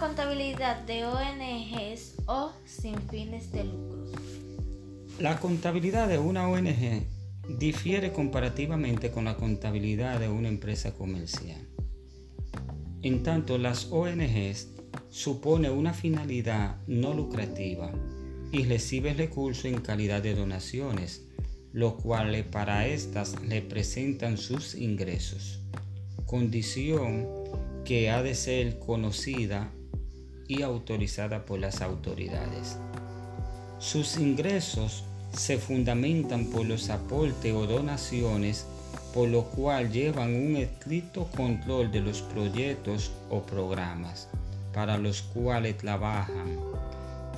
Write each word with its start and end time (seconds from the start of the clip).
contabilidad 0.00 0.80
de 0.86 1.04
ONGs 1.04 2.14
o 2.24 2.52
sin 2.64 2.96
fines 3.10 3.52
de 3.52 3.64
lucro? 3.64 4.06
La 5.18 5.38
contabilidad 5.38 6.08
de 6.08 6.16
una 6.16 6.48
ONG 6.48 7.04
difiere 7.58 8.10
comparativamente 8.10 9.10
con 9.10 9.26
la 9.26 9.36
contabilidad 9.36 10.18
de 10.18 10.30
una 10.30 10.48
empresa 10.48 10.94
comercial. 10.94 11.60
En 13.02 13.22
tanto, 13.22 13.58
las 13.58 13.92
ONGs 13.92 14.68
supone 15.10 15.70
una 15.70 15.92
finalidad 15.92 16.78
no 16.86 17.12
lucrativa 17.12 17.92
y 18.52 18.64
recibe 18.64 19.12
recursos 19.12 19.66
en 19.66 19.82
calidad 19.82 20.22
de 20.22 20.34
donaciones, 20.34 21.26
lo 21.74 21.98
cual 21.98 22.42
para 22.46 22.86
estas 22.86 23.38
le 23.42 23.60
presentan 23.60 24.38
sus 24.38 24.74
ingresos, 24.74 25.60
condición 26.24 27.28
que 27.84 28.08
ha 28.08 28.22
de 28.22 28.34
ser 28.34 28.78
conocida 28.78 29.70
y 30.50 30.62
autorizada 30.62 31.46
por 31.46 31.60
las 31.60 31.80
autoridades. 31.80 32.76
Sus 33.78 34.18
ingresos 34.18 35.04
se 35.32 35.58
fundamentan 35.58 36.46
por 36.46 36.66
los 36.66 36.90
aportes 36.90 37.54
o 37.54 37.66
donaciones, 37.66 38.66
por 39.14 39.28
lo 39.28 39.44
cual 39.44 39.92
llevan 39.92 40.34
un 40.34 40.56
estricto 40.56 41.28
control 41.36 41.92
de 41.92 42.00
los 42.00 42.22
proyectos 42.22 43.12
o 43.30 43.42
programas 43.42 44.28
para 44.74 44.98
los 44.98 45.22
cuales 45.22 45.78
trabajan, 45.78 46.58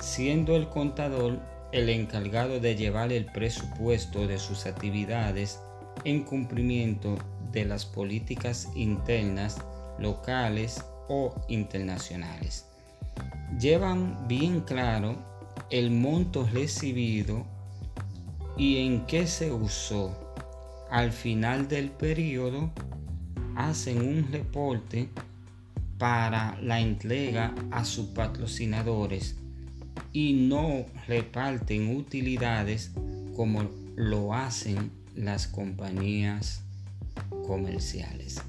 siendo 0.01 0.55
el 0.55 0.67
contador 0.67 1.39
el 1.71 1.89
encargado 1.89 2.59
de 2.59 2.75
llevar 2.75 3.11
el 3.11 3.25
presupuesto 3.25 4.25
de 4.25 4.39
sus 4.39 4.65
actividades 4.65 5.59
en 6.03 6.23
cumplimiento 6.23 7.17
de 7.51 7.65
las 7.65 7.85
políticas 7.85 8.69
internas, 8.75 9.57
locales 9.99 10.83
o 11.07 11.35
internacionales. 11.47 12.72
Llevan 13.59 14.27
bien 14.27 14.61
claro 14.61 15.15
el 15.69 15.91
monto 15.91 16.47
recibido 16.51 17.45
y 18.57 18.77
en 18.77 19.05
qué 19.05 19.27
se 19.27 19.51
usó. 19.51 20.17
Al 20.89 21.11
final 21.11 21.67
del 21.67 21.89
periodo 21.89 22.71
hacen 23.55 23.99
un 23.99 24.31
reporte 24.31 25.09
para 25.97 26.59
la 26.61 26.79
entrega 26.79 27.53
a 27.71 27.85
sus 27.85 28.07
patrocinadores 28.07 29.35
y 30.11 30.33
no 30.33 30.85
reparten 31.07 31.95
utilidades 31.95 32.91
como 33.35 33.69
lo 33.95 34.33
hacen 34.33 34.91
las 35.15 35.47
compañías 35.47 36.63
comerciales. 37.45 38.41